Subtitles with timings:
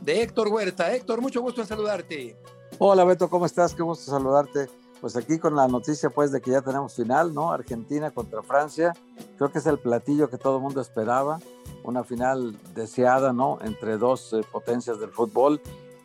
[0.00, 0.94] de Héctor Huerta.
[0.94, 2.36] Héctor, mucho gusto en saludarte.
[2.78, 3.74] Hola Beto, ¿cómo estás?
[3.74, 7.50] Qué gusto saludarte pues aquí con la noticia pues de que ya tenemos final, ¿no?
[7.50, 8.94] Argentina contra Francia,
[9.36, 11.40] creo que es el platillo que todo el mundo esperaba,
[11.82, 13.58] una final deseada, ¿no?
[13.62, 15.60] Entre dos eh, potencias del fútbol,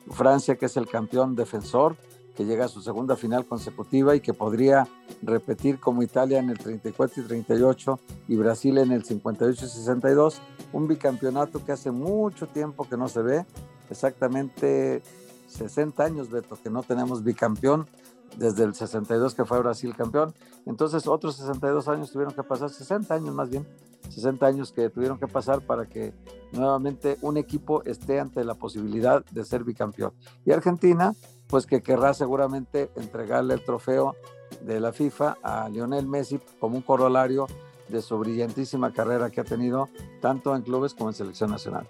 [0.09, 1.95] Francia que es el campeón defensor,
[2.35, 4.87] que llega a su segunda final consecutiva y que podría
[5.21, 10.41] repetir como Italia en el 34 y 38 y Brasil en el 58 y 62,
[10.73, 13.45] un bicampeonato que hace mucho tiempo que no se ve,
[13.91, 15.03] exactamente
[15.49, 17.87] 60 años, Beto, que no tenemos bicampeón
[18.35, 20.33] desde el 62 que fue Brasil campeón.
[20.65, 23.65] Entonces otros 62 años tuvieron que pasar, 60 años más bien,
[24.09, 26.13] 60 años que tuvieron que pasar para que
[26.51, 30.13] nuevamente un equipo esté ante la posibilidad de ser bicampeón.
[30.45, 31.13] Y Argentina,
[31.47, 34.15] pues que querrá seguramente entregarle el trofeo
[34.61, 37.47] de la FIFA a Lionel Messi como un corolario
[37.89, 39.89] de su brillantísima carrera que ha tenido
[40.21, 41.87] tanto en clubes como en selección nacional.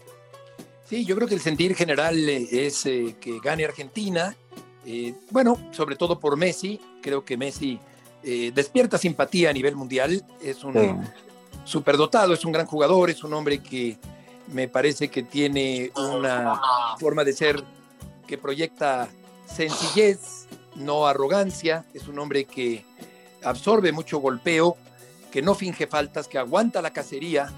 [0.86, 4.36] Sí, yo creo que el sentir general es eh, que gane Argentina
[4.90, 7.78] eh, bueno, sobre todo por Messi, creo que Messi
[8.24, 11.04] eh, despierta simpatía a nivel mundial, es un
[11.66, 13.98] superdotado, es un gran jugador, es un hombre que
[14.48, 16.62] me parece que tiene una
[17.02, 17.62] forma de ser
[18.26, 19.10] que proyecta
[19.46, 22.86] sencillez, no arrogancia, es un hombre que
[23.44, 24.78] absorbe mucho golpeo,
[25.34, 27.52] que no finge faltas, que aguanta la cacería,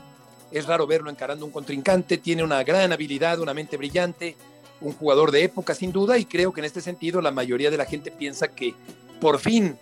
[0.52, 4.36] es raro verlo encarando un contrincante, tiene una gran habilidad, una mente brillante,
[4.81, 7.77] un jugador de época sin duda y creo que en este sentido la mayoría de
[7.77, 8.73] la gente piensa que
[9.19, 9.77] por fin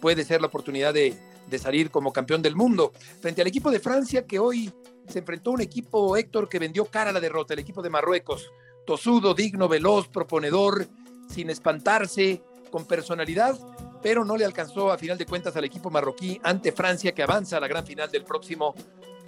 [0.00, 1.16] puede ser la oportunidad de,
[1.58, 4.72] salir como campeón del mundo frente al equipo de Francia que hoy
[5.06, 7.90] se enfrentó a un equipo Héctor que vendió cara a la derrota, el equipo de
[7.90, 8.50] Marruecos,
[8.86, 10.86] tosudo, digno, veloz, proponedor,
[11.28, 13.58] sin espantarse, con personalidad,
[14.02, 17.58] pero no le alcanzó a final de cuentas al equipo marroquí ante Francia que avanza
[17.58, 18.74] a la gran final del próximo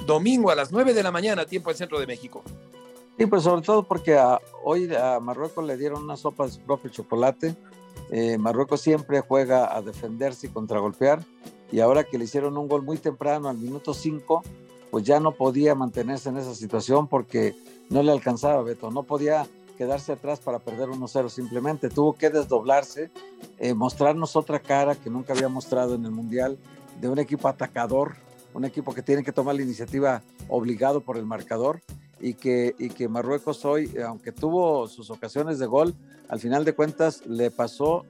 [0.07, 2.43] domingo a las 9 de la mañana, tiempo en Centro de México.
[3.17, 4.21] Sí, pues sobre todo porque
[4.65, 7.55] hoy a Marruecos le dieron una sopa de su propio chocolate.
[8.11, 11.25] Eh, Marruecos siempre juega a defenderse y contragolpear.
[11.71, 14.43] Y ahora que le hicieron un gol muy temprano, al minuto 5,
[14.91, 17.55] pues ya no podía mantenerse en esa situación porque
[17.89, 18.91] no le alcanzaba, Beto.
[18.91, 19.47] No podía
[19.79, 21.29] quedarse atrás para perder 1-0.
[21.29, 23.13] Simplemente tuvo que desdoblarse,
[23.59, 26.59] eh, mostrarnos otra cara que nunca había mostrado en el Mundial
[27.01, 28.17] de un equipo atacador,
[28.55, 31.81] un equipo que tiene que tomar la iniciativa obligado por el marcador
[32.21, 35.95] y que, y que Marruecos hoy, aunque tuvo sus ocasiones de gol,
[36.29, 38.05] al final de cuentas le pasó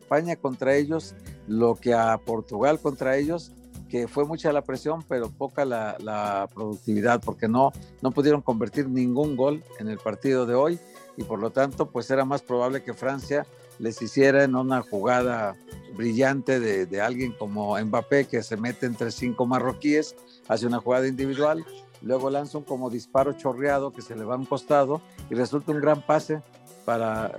[0.00, 1.14] España contra ellos
[1.46, 3.52] lo que a Portugal contra ellos,
[3.88, 7.72] que fue mucha la presión, pero poca la, la productividad, porque no,
[8.02, 10.78] no pudieron convertir ningún gol en el partido de hoy
[11.16, 13.46] y por lo tanto pues era más probable que Francia
[13.78, 15.56] les hiciera en una jugada
[15.96, 20.16] brillante de, de, alguien como Mbappé que se mete entre cinco marroquíes,
[20.48, 21.64] hace una jugada individual
[22.04, 25.00] luego lanza un como disparo chorreado que se le va a un costado
[25.30, 26.42] y resulta un gran pase
[26.84, 27.32] para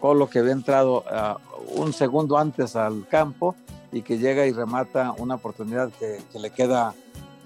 [0.00, 3.56] Colo que había entrado uh, un segundo antes al campo
[3.92, 6.94] y que llega y remata una oportunidad que, que, le queda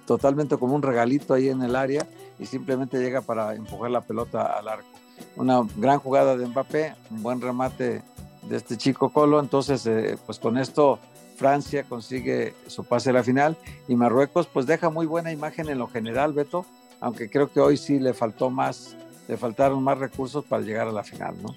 [0.07, 2.07] totalmente como un regalito ahí en el área
[2.39, 4.89] y simplemente llega para empujar la pelota al arco.
[5.37, 8.03] Una gran jugada de Mbappé, un buen remate
[8.43, 10.99] de este chico Colo, entonces eh, pues con esto
[11.41, 13.57] Francia consigue su pase a la final
[13.89, 16.67] y Marruecos pues deja muy buena imagen en lo general, Beto,
[17.01, 18.95] aunque creo que hoy sí le faltó más,
[19.27, 21.57] le faltaron más recursos para llegar a la final, ¿no?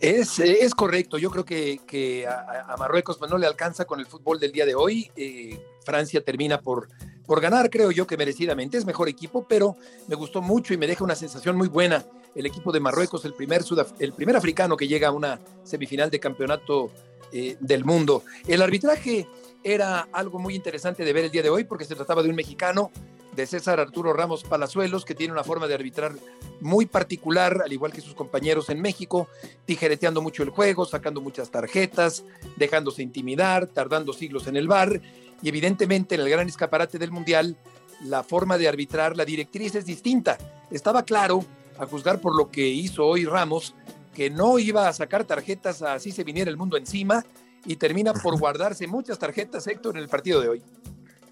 [0.00, 4.06] Es, es correcto, yo creo que, que a, Marruecos pues, no le alcanza con el
[4.06, 5.10] fútbol del día de hoy.
[5.16, 6.88] Eh, Francia termina por,
[7.26, 8.78] por ganar, creo yo que merecidamente.
[8.78, 9.76] Es mejor equipo, pero
[10.08, 12.06] me gustó mucho y me deja una sensación muy buena.
[12.34, 13.62] El equipo de Marruecos, el primer,
[13.98, 16.90] el primer africano que llega a una semifinal de campeonato
[17.32, 18.22] eh, del mundo.
[18.46, 19.26] El arbitraje
[19.62, 22.36] era algo muy interesante de ver el día de hoy porque se trataba de un
[22.36, 22.90] mexicano,
[23.34, 26.14] de César Arturo Ramos Palazuelos, que tiene una forma de arbitrar
[26.60, 29.28] muy particular, al igual que sus compañeros en México,
[29.66, 32.24] tijereteando mucho el juego, sacando muchas tarjetas,
[32.56, 35.02] dejándose intimidar, tardando siglos en el bar,
[35.42, 37.56] y evidentemente en el gran escaparate del Mundial,
[38.04, 40.38] la forma de arbitrar, la directriz es distinta.
[40.70, 41.44] Estaba claro,
[41.78, 43.74] a juzgar por lo que hizo hoy Ramos,
[44.16, 47.22] que no iba a sacar tarjetas así se viniera el mundo encima
[47.66, 50.62] y termina por guardarse muchas tarjetas, Héctor, en el partido de hoy.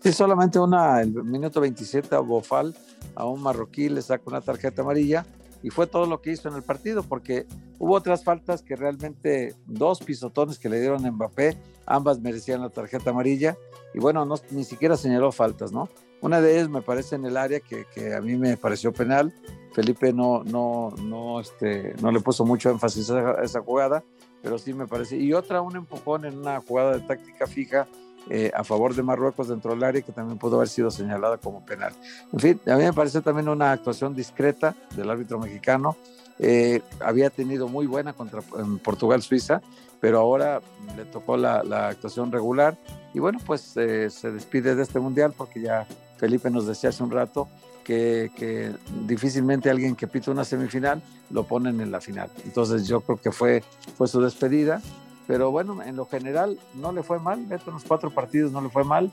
[0.03, 2.77] Sí, solamente una, el minuto 27 a Bofal,
[3.15, 5.25] a un marroquí le saca una tarjeta amarilla
[5.63, 7.47] y fue todo lo que hizo en el partido, porque
[7.79, 12.71] Hubo otras faltas que realmente, dos pisotones que le dieron a Mbappé, ambas merecían la
[12.71, 13.57] tarjeta amarilla
[13.93, 15.89] y bueno, no, ni siquiera señaló faltas, ¿no?
[16.21, 19.35] Una de ellas me parece en el área que, que a mí me pareció penal.
[19.75, 24.05] Felipe no, no, no, este, no le puso mucho énfasis a esa jugada,
[24.41, 25.17] pero sí me parece.
[25.17, 27.89] Y otra, un empujón en una jugada de táctica fija
[28.31, 31.67] eh, a favor de Marruecos dentro del área que también pudo haber sido señalada como
[31.67, 31.93] penal.
[32.33, 35.97] En fin, a mí me parece también una actuación discreta del árbitro mexicano.
[36.39, 38.43] Eh, había tenido muy buena contra
[38.83, 39.61] Portugal-Suiza,
[40.01, 40.61] pero ahora
[40.97, 42.77] le tocó la, actuación regular
[43.13, 45.87] y bueno, pues eh, se despide de este mundial porque ya
[46.17, 47.49] Felipe nos decía hace un rato
[47.85, 48.73] que,
[49.07, 52.31] difícilmente alguien que pita una semifinal lo ponen en la final.
[52.45, 53.63] Entonces yo creo que fue,
[53.97, 54.83] fue su despedida,
[55.27, 58.69] pero bueno, en lo general no le fue mal, Beto en cuatro partidos no le
[58.69, 59.11] fue mal,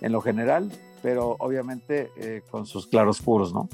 [0.00, 0.70] en lo general,
[1.02, 3.68] pero obviamente eh, con sus claroscuros, ¿no?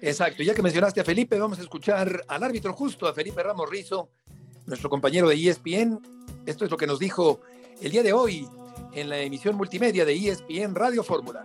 [0.00, 3.68] Exacto, ya que mencionaste a Felipe, vamos a escuchar al árbitro justo, a Felipe Ramos
[3.68, 4.08] Rizo,
[4.66, 6.00] nuestro compañero de ESPN.
[6.46, 7.40] Esto es lo que nos dijo
[7.80, 8.48] el día de hoy
[8.94, 11.44] en la emisión multimedia de ESPN Radio Fórmula.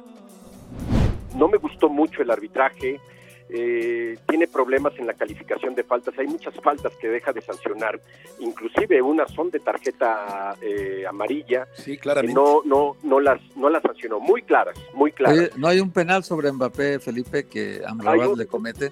[1.35, 2.99] No me gustó mucho el arbitraje,
[3.49, 7.99] eh, tiene problemas en la calificación de faltas, hay muchas faltas que deja de sancionar,
[8.39, 12.33] inclusive unas son de tarjeta eh, amarilla, sí, claramente.
[12.33, 15.37] no, no, no las, no las sancionó, muy claras, muy claras.
[15.37, 18.91] Oye, no hay un penal sobre Mbappé, Felipe, que Amrabat le comete.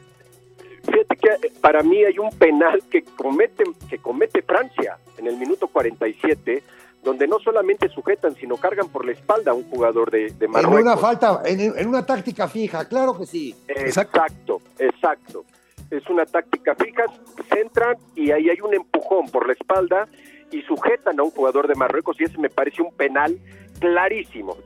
[0.83, 5.67] Fíjate que para mí hay un penal que comete, que comete Francia en el minuto
[5.67, 6.63] 47,
[7.03, 10.79] donde no solamente sujetan, sino cargan por la espalda a un jugador de, de Marruecos.
[10.79, 13.55] En una falta, en, en, una táctica fija, claro que sí.
[13.67, 15.43] Exacto, exacto.
[15.89, 17.03] Es una táctica fija,
[17.49, 20.07] centran y ahí hay un empujón por la espalda
[20.51, 23.37] y sujetan a un jugador de Marruecos y ese me parece un penal
[23.79, 24.57] clarísimo,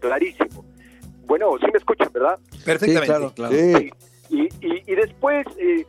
[0.00, 0.64] clarísimo.
[1.24, 2.38] Bueno, sí me escuchan, ¿verdad?
[2.64, 3.00] Perfectamente.
[3.00, 3.54] Sí, claro, claro.
[3.54, 3.90] Sí.
[4.30, 5.84] Y, y, y, después, eh,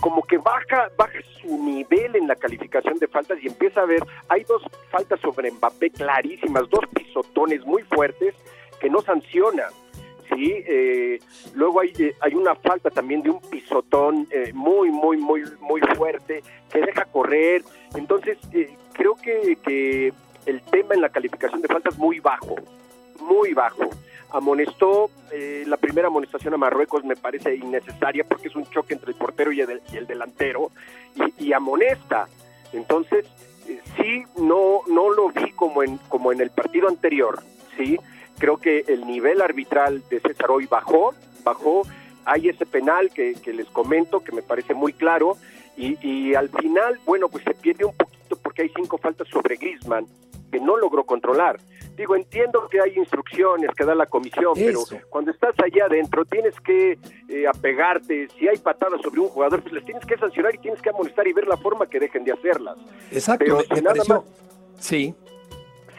[0.00, 4.02] como que baja, baja su nivel en la calificación de faltas y empieza a ver,
[4.28, 8.34] hay dos faltas sobre Mbappé clarísimas, dos pisotones muy fuertes
[8.80, 9.64] que no sanciona.
[10.28, 11.18] Sí, eh,
[11.54, 15.80] luego hay, eh, hay una falta también de un pisotón eh, muy, muy, muy, muy
[15.96, 17.62] fuerte que deja correr.
[17.94, 20.12] Entonces, eh, creo que, que
[20.44, 22.56] el tema en la calificación de faltas muy bajo,
[23.20, 23.88] muy bajo
[24.30, 29.12] amonestó eh, la primera amonestación a Marruecos me parece innecesaria porque es un choque entre
[29.12, 30.70] el portero y el, y el delantero
[31.14, 32.28] y, y, amonesta.
[32.72, 33.26] Entonces
[33.66, 37.40] eh, sí no no lo vi como en como en el partido anterior
[37.76, 37.98] sí
[38.38, 41.14] creo que el nivel arbitral de César hoy bajó
[41.44, 41.82] bajó.
[42.24, 45.38] Hay ese penal que, que les comento que me parece muy claro
[45.78, 49.56] y, y al final bueno pues se pierde un poquito porque hay cinco faltas sobre
[49.56, 50.06] Griezmann
[50.52, 51.58] que no logró controlar
[51.98, 54.84] digo, entiendo que hay instrucciones que da la comisión, Eso.
[54.88, 56.92] pero cuando estás allá adentro tienes que
[57.28, 60.80] eh, apegarte, si hay patadas sobre un jugador, pues les tienes que sancionar y tienes
[60.80, 62.78] que amonestar y ver la forma que dejen de hacerlas.
[63.10, 64.14] Exacto, pero si me nada pareció...
[64.14, 64.24] más,
[64.78, 65.12] Sí.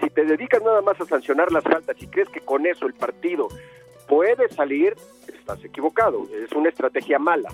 [0.01, 2.94] si te dedicas nada más a sancionar las faltas y crees que con eso el
[2.94, 3.50] partido
[4.07, 4.96] puede salir,
[5.28, 7.50] estás equivocado, es una estrategia mala.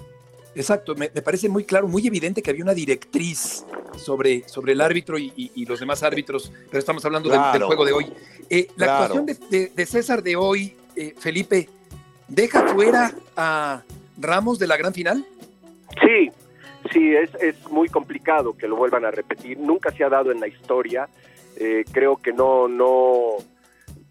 [0.54, 3.66] Exacto, me, me, parece muy claro, muy evidente que había una directriz
[3.98, 7.52] sobre, sobre el árbitro y, y, y los demás árbitros, pero estamos hablando claro.
[7.52, 8.06] del, del, juego de hoy.
[8.50, 9.04] Eh, la claro.
[9.04, 11.70] actuación de, de, de, César de hoy, eh, Felipe,
[12.28, 13.84] ¿deja fuera a
[14.18, 15.26] Ramos de la gran final?
[16.02, 16.32] Sí,
[16.92, 20.40] sí, es, es muy complicado que lo vuelvan a repetir, nunca se ha dado en
[20.40, 21.08] la historia,
[21.58, 23.38] eh, creo que no, no,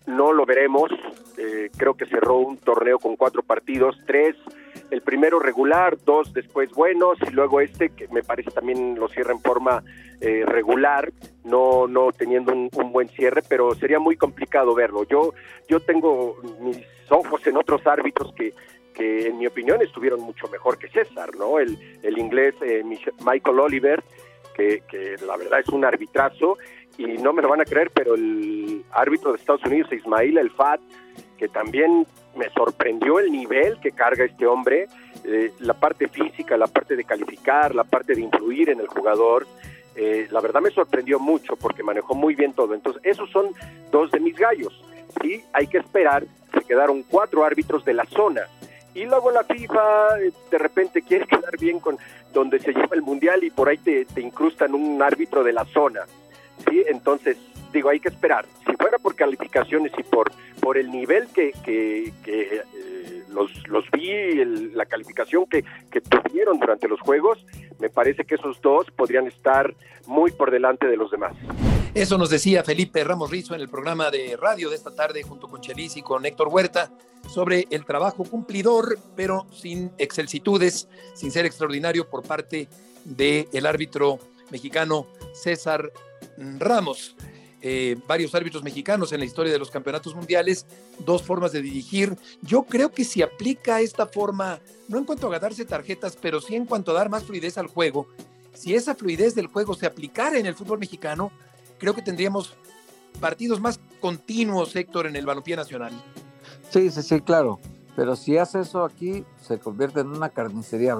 [0.07, 0.91] no lo veremos,
[1.37, 4.37] eh, creo que cerró un torneo con cuatro partidos, tres
[4.95, 9.33] el primero regular, dos después buenos y luego este que me parece también lo cierra
[9.33, 9.83] en forma
[10.21, 15.03] eh, regular, no no teniendo un, buen cierre, pero sería muy complicado verlo.
[15.05, 15.35] Yo
[15.69, 16.79] yo tengo mis
[17.11, 18.55] ojos en otros árbitros que
[18.95, 21.59] que en mi opinión estuvieron mucho mejor que César, ¿no?
[21.59, 22.85] El, el inglés eh,
[23.27, 24.05] Michael Oliver,
[24.55, 26.57] que, que la verdad es un arbitrazo
[26.99, 30.51] y no me lo van a creer, pero el árbitro de Estados Unidos, Ismail El
[30.51, 30.81] Fat,
[31.37, 34.89] que también me sorprendió el nivel que carga este hombre,
[35.25, 39.47] eh, la parte física, la parte de calificar, la parte de influir en el jugador.
[39.97, 42.75] Eh, la verdad me sorprendió mucho porque manejó muy bien todo.
[42.75, 43.47] Entonces, esos son
[43.91, 44.83] dos de mis gallos.
[45.23, 46.25] Sí, hay que esperar.
[46.53, 48.43] Se quedaron cuatro árbitros de la zona.
[48.95, 51.99] Y luego la FIFA eh, de repente quiere quedar bien con
[52.33, 55.65] donde se lleva el mundial y por ahí te, te incrustan un árbitro de la
[55.67, 56.01] zona.
[56.89, 57.37] Entonces,
[57.73, 58.47] digo, hay que esperar.
[58.67, 60.31] Si fuera por calificaciones y por,
[60.61, 62.63] por el nivel que, que, eh,
[63.31, 67.45] los, los vi, el, la calificación que, que tuvieron durante los juegos,
[67.79, 69.75] me parece que esos dos podrían estar
[70.07, 71.35] muy por delante de los demás.
[71.95, 75.49] Eso nos decía Felipe Ramos Rizo en el programa de radio de esta tarde junto
[75.49, 76.91] con Chelis y con Héctor Huerta
[77.29, 82.69] sobre el trabajo cumplidor, pero sin excelsitudes, sin ser extraordinario por parte
[83.05, 84.19] del árbitro
[84.51, 85.93] mexicano César
[86.37, 87.17] Ramos.
[87.67, 90.67] Eh, varios árbitros mexicanos en la historia de los campeonatos mundiales,
[90.99, 92.15] dos formas de dirigir.
[92.43, 96.57] Yo creo que si aplica esta forma, no en cuanto a ganarse tarjetas, pero sí
[96.57, 98.07] en cuanto a dar más fluidez al juego,
[98.53, 101.33] si esa fluidez del juego se aplicara en el fútbol mexicano,
[101.79, 102.55] creo que tendríamos
[103.19, 105.93] partidos más continuos, Héctor, en el balompié nacional.
[106.69, 107.61] Sí, sí, sí, claro.
[107.97, 110.97] Pero si hace eso aquí, se convierte en una carnicería,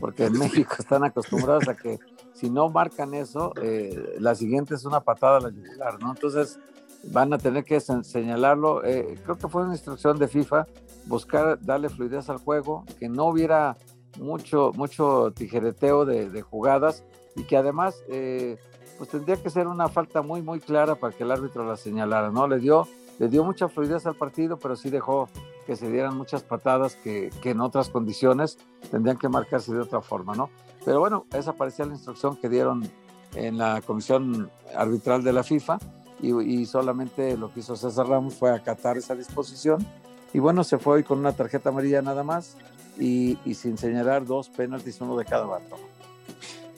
[0.00, 1.98] porque en México están acostumbrados a que
[2.44, 6.10] si no marcan eso, eh, la siguiente es una patada a la yugular, ¿no?
[6.10, 6.58] Entonces
[7.04, 8.84] van a tener que señalarlo.
[8.84, 10.66] Eh, creo que fue una instrucción de FIFA
[11.06, 13.78] buscar darle fluidez al juego, que no hubiera
[14.18, 17.02] mucho, mucho tijereteo de, jugadas
[17.34, 18.58] y que además, eh,
[18.98, 22.30] pues tendría que ser una falta muy, muy clara para que el árbitro la señalara,
[22.30, 22.46] ¿no?
[22.46, 22.86] Le dio,
[23.18, 25.28] le dio mucha fluidez al partido, pero sí dejó
[25.66, 28.58] que se dieran muchas patadas que, que en otras condiciones
[28.90, 30.50] tendrían que marcarse de otra forma, ¿no?
[30.84, 32.90] Pero bueno, esa parecía la instrucción que dieron
[33.34, 35.78] en la comisión arbitral de la FIFA
[36.20, 39.86] y, solamente lo que hizo César Ramos fue acatar esa disposición
[40.32, 42.56] y bueno, se fue hoy con una tarjeta amarilla nada más
[42.98, 45.76] y, sin señalar dos penaltis, uno de cada bando.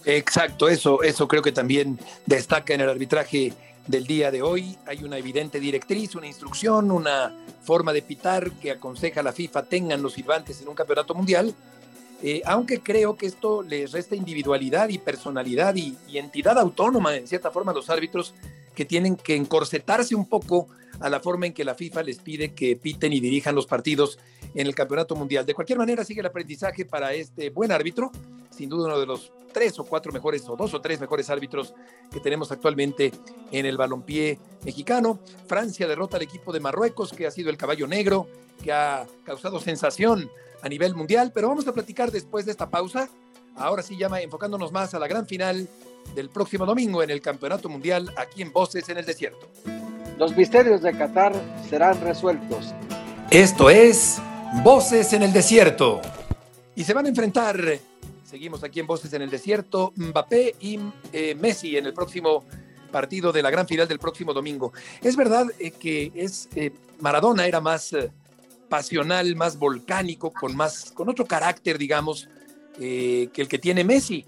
[0.04, 3.52] Exacto, eso, eso creo que también destaca en el arbitraje
[3.86, 4.76] del día de hoy.
[4.86, 9.64] Hay una evidente directriz, una instrucción, una forma de pitar que aconseja a la FIFA
[9.64, 11.54] tengan los silbantes en un campeonato mundial
[12.22, 17.50] eh, aunque creo que esto les resta individualidad y personalidad y, entidad autónoma, en cierta
[17.50, 18.34] forma, a los árbitros
[18.74, 20.68] que tienen que encorsetarse un poco
[21.00, 24.18] a la forma en que la FIFA les pide que piten y dirijan los partidos
[24.54, 25.44] en el Campeonato Mundial.
[25.44, 28.10] De cualquier manera, sigue el aprendizaje para este buen árbitro,
[28.56, 31.74] sin duda uno de los tres o cuatro mejores o dos o tres mejores árbitros
[32.10, 33.12] que tenemos actualmente
[33.50, 35.18] en el balompié mexicano.
[35.46, 38.26] Francia derrota al equipo de Marruecos, que ha sido el caballo negro,
[38.62, 40.30] que ha causado sensación
[40.62, 43.08] a nivel mundial, pero vamos a platicar después de esta pausa.
[43.56, 45.68] Ahora sí, llama enfocándonos más a la gran final
[46.14, 49.48] del próximo domingo en el Campeonato Mundial aquí en Voces en el Desierto.
[50.18, 51.34] Los misterios de Qatar
[51.68, 52.74] serán resueltos.
[53.30, 54.20] Esto es
[54.62, 56.00] Voces en el Desierto.
[56.74, 57.58] Y se van a enfrentar,
[58.26, 60.78] seguimos aquí en Voces en el Desierto, Mbappé y
[61.12, 62.44] eh, Messi en el próximo
[62.90, 64.72] partido de la gran final del próximo domingo.
[65.00, 67.94] Es verdad eh, que es eh, Maradona era más
[68.68, 72.28] pasional, más volcánico, con, más, con otro carácter, digamos,
[72.76, 74.24] que el que tiene Messi.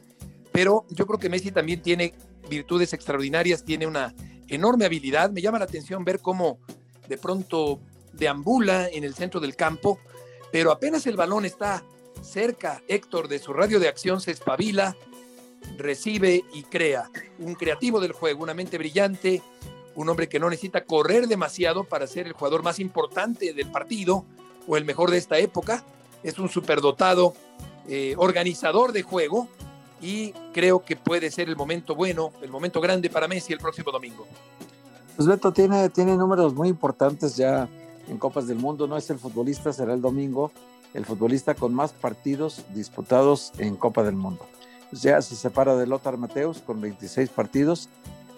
[0.53, 2.15] Pero yo creo que Messi también tiene
[2.49, 4.15] virtudes extraordinarias, tiene una
[4.47, 5.31] enorme habilidad.
[5.31, 6.59] Me llama la atención ver cómo
[7.09, 7.81] de pronto
[8.13, 9.99] deambula en el centro del campo,
[10.53, 11.83] pero apenas el balón está
[12.23, 14.97] cerca, Héctor, de su radio de acción, se espabila,
[15.77, 17.11] recibe y crea.
[17.39, 19.43] Un creativo del juego, una mente brillante,
[19.95, 24.25] un hombre que no necesita correr demasiado para ser el jugador más importante del partido
[24.67, 25.85] o el mejor de esta época.
[26.23, 27.35] Es un superdotado
[27.89, 29.49] eh, organizador de juego
[30.01, 33.91] y creo que puede ser el momento bueno, el momento grande para Messi el próximo
[33.91, 34.27] domingo.
[35.17, 37.69] Pues Beto tiene, tiene números muy importantes ya
[38.09, 40.53] en Copas del Mundo, no es el futbolista, será el domingo,
[40.95, 44.47] el futbolista con más partidos disputados en Copa del Mundo.
[44.93, 47.89] Ya se separa de Lothar Mateus con 26 partidos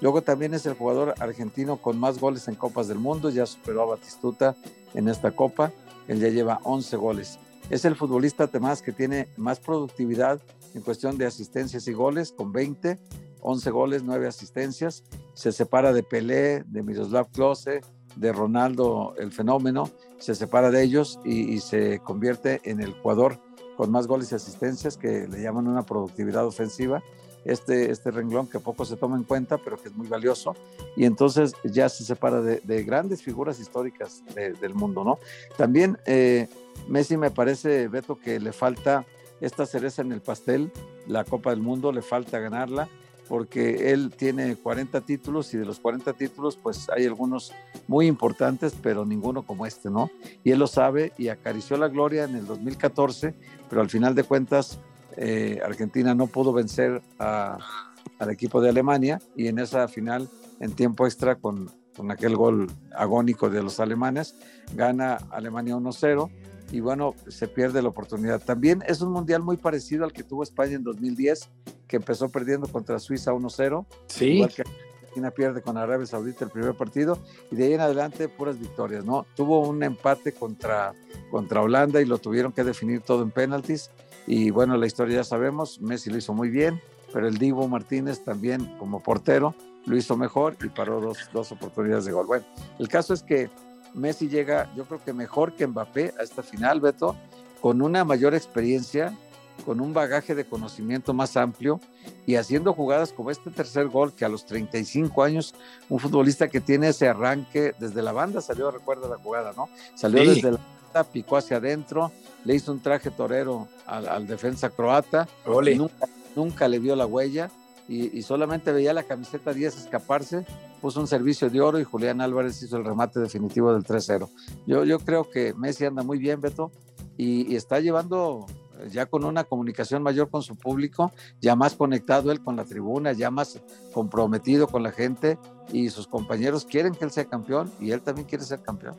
[0.00, 3.82] Luego también es el jugador argentino con más goles en Copas del Mundo, ya superó
[3.82, 4.56] a Batistuta
[4.94, 5.72] en esta Copa,
[6.08, 7.38] él ya lleva 11 goles.
[7.68, 10.40] Es el futbolista además que tiene más productividad
[10.74, 12.98] en cuestión de asistencias y goles, con 20,
[13.42, 15.04] 11 goles, 9 asistencias.
[15.34, 17.82] Se separa de Pelé, de Miroslav Klose,
[18.16, 19.90] de Ronaldo el fenómeno,
[20.20, 23.38] se separa de ellos y, se convierte en el jugador
[23.76, 27.02] con más goles y asistencias que le llaman una productividad ofensiva.
[27.44, 30.54] Este, este renglón que poco se toma en cuenta, pero que es muy valioso,
[30.94, 35.18] y entonces ya se separa de, grandes figuras históricas del mundo, ¿no?
[35.56, 36.48] También eh,
[36.86, 39.06] Messi me parece, Beto, que le falta
[39.40, 40.70] esta cereza en el pastel,
[41.06, 42.90] la Copa del Mundo, le falta ganarla,
[43.30, 47.52] porque él tiene 40 títulos y de los 40 títulos, pues hay algunos
[47.86, 50.10] muy importantes, pero ninguno como este, ¿no?
[50.42, 53.32] Y él lo sabe y acarició la gloria en el 2014,
[53.68, 54.80] pero al final de cuentas
[55.16, 61.06] eh, Argentina no pudo vencer al equipo de Alemania y en esa final, en tiempo
[61.06, 64.34] extra, con, con aquel gol agónico de los alemanes,
[64.74, 66.28] gana Alemania 1-0
[66.70, 68.40] y bueno, se pierde la oportunidad.
[68.42, 71.50] También es un mundial muy parecido al que tuvo España en 2010,
[71.88, 73.86] que empezó perdiendo contra Suiza 1-0.
[74.06, 74.26] Sí.
[74.26, 77.18] Igual que Argentina pierde con Arabia Saudita el primer partido
[77.50, 79.26] y de ahí en adelante puras victorias, ¿no?
[79.34, 80.94] Tuvo un empate contra,
[81.30, 83.90] contra Holanda y lo tuvieron que definir todo en penaltis
[84.26, 86.80] y bueno, la historia ya sabemos, Messi lo hizo muy bien,
[87.12, 89.54] pero el Divo Martínez también como portero
[89.86, 92.26] lo hizo mejor y paró dos, dos oportunidades de gol.
[92.26, 92.44] Bueno,
[92.78, 93.50] el caso es que
[93.94, 97.16] Messi llega, yo creo que mejor que Mbappé a esta final, Beto,
[97.60, 99.16] con una mayor experiencia,
[99.64, 101.80] con un bagaje de conocimiento más amplio
[102.26, 105.54] y haciendo jugadas como este tercer gol que a los 35 años,
[105.88, 109.68] un futbolista que tiene ese arranque desde la banda salió, recuerda la jugada, ¿no?
[109.94, 112.10] Salió desde la banda, picó hacia adentro,
[112.44, 117.50] le hizo un traje torero al, defensa croata, nunca, nunca, le vio la huella
[117.90, 120.46] y, y, solamente veía la camiseta 10 escaparse,
[120.80, 124.28] puso un servicio de oro y Julián Álvarez hizo el remate definitivo del 3-0.
[124.64, 126.70] Yo, yo creo que Messi anda muy bien, Beto,
[127.16, 128.46] y, y está llevando
[128.88, 133.12] ya con una comunicación mayor con su público, ya más conectado él con la tribuna,
[133.12, 133.60] ya más
[133.92, 135.36] comprometido con la gente
[135.72, 138.94] y sus compañeros quieren que él sea campeón y él también quiere ser campeón.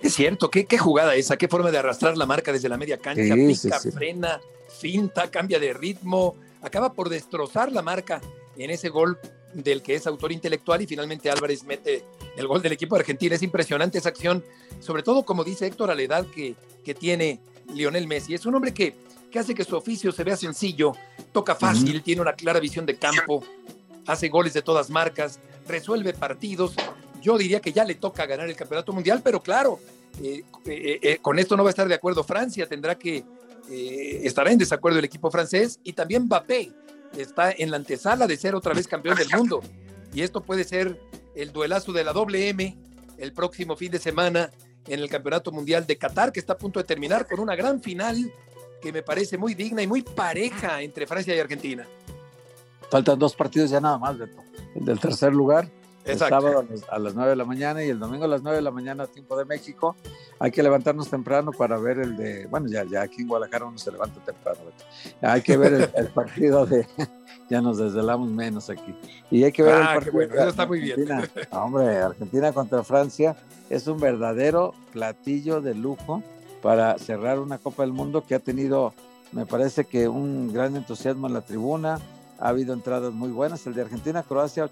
[0.00, 2.98] Es cierto, qué, qué jugada esa, qué forma de arrastrar la marca desde la media
[2.98, 6.36] cancha, pica, frena, finta, cambia de ritmo,
[6.68, 8.20] acaba por destrozar la marca
[8.56, 9.18] en ese gol
[9.52, 12.04] del que es autor intelectual y finalmente Álvarez mete
[12.36, 13.34] el gol del equipo de Argentina.
[13.34, 14.44] Es impresionante esa acción,
[14.80, 17.40] sobre todo como dice Héctor, a la edad que, que tiene
[17.74, 18.34] Lionel Messi.
[18.34, 18.94] Es un hombre que,
[19.30, 20.92] que hace que su oficio se vea sencillo,
[21.32, 23.42] toca fácil, tiene una clara visión de campo,
[24.06, 26.74] hace goles de todas marcas, resuelve partidos.
[27.20, 29.80] Yo diría que ya le toca ganar el campeonato mundial, pero claro,
[30.22, 33.24] eh, eh, eh, con esto no va a estar de acuerdo Francia, tendrá que
[33.70, 36.72] estará en desacuerdo el equipo francés y también Mbappé
[37.16, 39.60] está en la antesala de ser otra vez campeón del mundo.
[40.14, 40.98] Y esto puede ser
[41.34, 42.48] el duelazo de la doble
[43.18, 44.50] el próximo fin de semana
[44.86, 47.82] en el Campeonato Mundial de Qatar, que está a punto de terminar con una gran
[47.82, 48.32] final
[48.80, 51.86] que me parece muy digna y muy pareja entre Francia y Argentina.
[52.90, 54.42] Faltan dos partidos ya nada más, Beto.
[54.74, 55.68] El del tercer lugar,
[56.08, 58.62] el sábado a las, 9 de la mañana y el domingo a las 9 de
[58.62, 59.96] la mañana, tiempo de México.
[60.38, 63.78] Hay que levantarnos temprano para ver el de, bueno, ya, ya aquí en Guadalajara uno
[63.78, 64.60] se levanta temprano.
[65.20, 66.86] Hay que ver el partido de,
[67.50, 68.94] ya nos desvelamos menos aquí.
[69.30, 70.12] Y hay que ver el ah, partido.
[70.12, 70.96] Bueno, eso está muy bien.
[71.50, 73.36] hombre, Argentina contra Francia
[73.70, 76.22] es un verdadero platillo de lujo
[76.62, 78.92] para cerrar una Copa del Mundo que ha tenido,
[79.32, 82.00] me parece que un gran entusiasmo en la tribuna.
[82.40, 83.66] Ha habido entradas muy buenas.
[83.66, 84.68] El de Argentina-Croacia,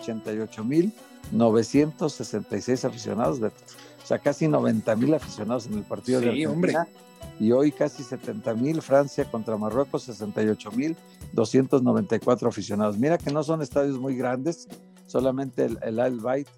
[1.33, 3.41] 88.966 aficionados.
[3.41, 6.53] O sea, casi 90.000 aficionados en el partido de Argentina.
[6.53, 6.75] Hombre
[7.39, 10.97] y hoy casi 70 mil, Francia contra Marruecos 68 mil
[11.33, 12.99] 294 aficionados.
[12.99, 14.69] Mira que no son estadios muy grandes,
[15.07, 16.49] solamente el, el Al Bayt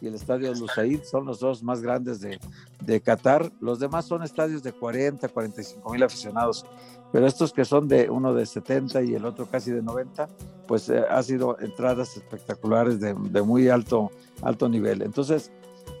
[0.00, 3.50] y el estadio Lusaid son los dos más grandes de, Qatar.
[3.60, 6.64] Los demás son estadios de 40, 45 mil aficionados.
[7.12, 10.28] Pero estos que son de uno de 70 y el otro casi de 90,
[10.66, 14.10] pues eh, ha sido entradas espectaculares de, de muy alto,
[14.42, 15.02] alto nivel.
[15.02, 15.50] Entonces,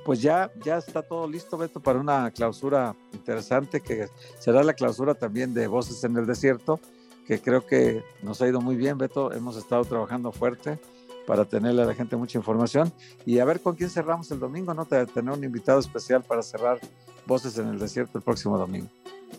[0.04, 5.14] pues ya, ya está todo listo, Beto, para una clausura interesante que será la clausura
[5.14, 6.80] también de Voces en el Desierto,
[7.26, 9.32] que creo que nos ha ido muy bien, Beto.
[9.32, 10.78] Hemos estado trabajando fuerte
[11.26, 12.92] para tenerle a la gente mucha información
[13.24, 14.86] y a ver con quién cerramos el domingo, ¿no?
[14.86, 16.80] Tener un invitado especial para cerrar
[17.26, 18.88] Voces en el Desierto el próximo domingo.